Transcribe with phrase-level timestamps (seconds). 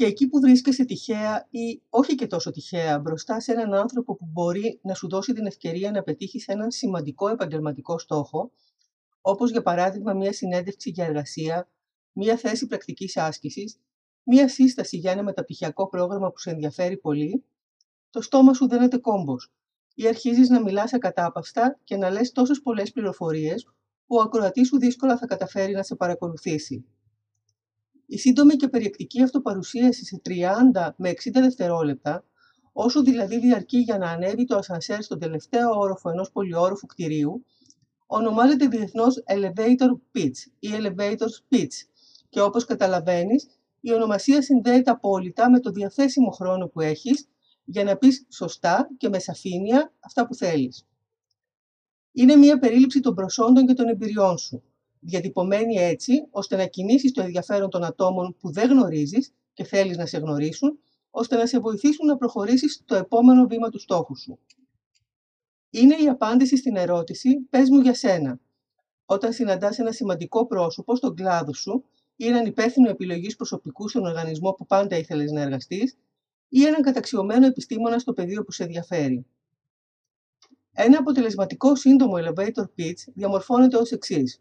[0.00, 4.26] Και εκεί που βρίσκεσαι τυχαία ή όχι και τόσο τυχαία μπροστά σε έναν άνθρωπο που
[4.32, 8.52] μπορεί να σου δώσει την ευκαιρία να πετύχεις έναν σημαντικό επαγγελματικό στόχο,
[9.20, 11.68] όπως για παράδειγμα μια συνέντευξη για εργασία,
[12.12, 13.80] μια θέση πρακτικής άσκησης,
[14.24, 17.44] μια σύσταση για ένα μεταπτυχιακό πρόγραμμα που σε ενδιαφέρει πολύ,
[18.10, 19.52] το στόμα σου δένεται κόμπος
[19.94, 23.64] ή αρχίζεις να μιλάς ακατάπαυστα και να λες τόσες πολλές πληροφορίες
[24.06, 26.84] που ο ακροατής σου δύσκολα θα καταφέρει να σε παρακολουθήσει.
[28.12, 32.24] Η σύντομη και περιεκτική αυτοπαρουσίαση σε 30 με 60 δευτερόλεπτα,
[32.72, 37.44] όσο δηλαδή διαρκεί για να ανέβει το ασανσέρ στον τελευταίο όροφο ενός πολυόροφου κτηρίου,
[38.06, 41.74] ονομάζεται διεθνώς elevator pitch ή elevator speech
[42.28, 43.46] και όπως καταλαβαίνεις,
[43.80, 47.28] η ονομασία συνδέεται απόλυτα με το διαθέσιμο χρόνο που έχεις
[47.64, 50.86] για να πεις σωστά και με σαφήνεια αυτά που θέλεις.
[52.12, 54.62] Είναι μια περίληψη των προσόντων και των εμπειριών σου,
[55.00, 60.06] διατυπωμένη έτσι ώστε να κινήσεις το ενδιαφέρον των ατόμων που δεν γνωρίζεις και θέλεις να
[60.06, 60.78] σε γνωρίσουν,
[61.10, 64.38] ώστε να σε βοηθήσουν να προχωρήσεις το επόμενο βήμα του στόχου σου.
[65.70, 68.40] Είναι η απάντηση στην ερώτηση «Πες μου για σένα».
[69.04, 71.84] Όταν συναντάς ένα σημαντικό πρόσωπο στον κλάδο σου
[72.16, 75.98] ή έναν υπεύθυνο επιλογής προσωπικού στον οργανισμό που πάντα ήθελες να εργαστείς
[76.48, 79.26] ή έναν καταξιωμένο επιστήμονα στο πεδίο που σε ενδιαφέρει.
[80.72, 84.40] Ένα αποτελεσματικό σύντομο elevator pitch διαμορφώνεται ως εξής.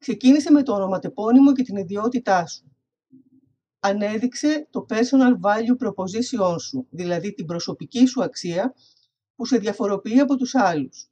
[0.00, 2.72] Ξεκίνησε με το ονοματεπώνυμο και την ιδιότητά σου.
[3.80, 8.74] Ανέδειξε το personal value proposition σου, δηλαδή την προσωπική σου αξία
[9.34, 11.10] που σε διαφοροποιεί από τους άλλους.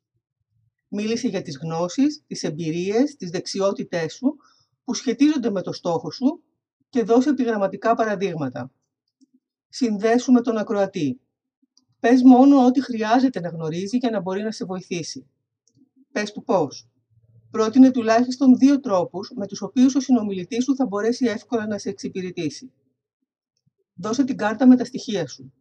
[0.89, 4.37] Μίλησε για τις γνώσεις, τις εμπειρίες, τις δεξιότητές σου
[4.85, 6.43] που σχετίζονται με το στόχο σου
[6.89, 8.73] και δώσε επιγραμματικά παραδείγματα.
[9.69, 11.21] Συνδέσου με τον ακροατή.
[12.01, 15.27] Πες μόνο ό,τι χρειάζεται να γνωρίζει για να μπορεί να σε βοηθήσει.
[16.13, 16.89] Πες του πώς.
[17.51, 21.89] Πρότεινε τουλάχιστον δύο τρόπους με τους οποίους ο συνομιλητής σου θα μπορέσει εύκολα να σε
[21.89, 22.73] εξυπηρετήσει.
[23.95, 25.53] Δώσε την κάρτα με τα στοιχεία σου.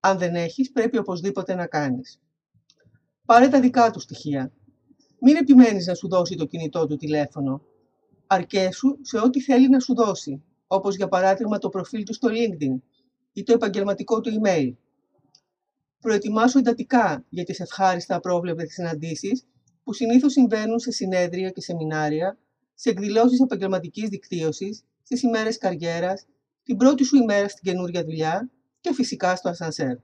[0.00, 2.20] Αν δεν έχεις, πρέπει οπωσδήποτε να κάνεις.
[3.24, 4.52] Πάρε τα δικά του στοιχεία.
[5.20, 7.62] Μην επιμένεις να σου δώσει το κινητό του τηλέφωνο.
[8.26, 12.80] Αρκέσου σε ό,τι θέλει να σου δώσει, όπως για παράδειγμα το προφίλ του στο LinkedIn
[13.32, 14.72] ή το επαγγελματικό του email.
[16.00, 19.46] Προετοιμάσου εντατικά για τις ευχάριστα απρόβλεπτες συναντήσεις
[19.84, 22.38] που συνήθως συμβαίνουν σε συνέδρια και σεμινάρια,
[22.74, 26.26] σε εκδηλώσεις επαγγελματικής δικτύωσης, στις ημέρες καριέρας,
[26.62, 28.50] την πρώτη σου ημέρα στην καινούρια δουλειά
[28.80, 29.96] και φυσικά στο ασανσέρ.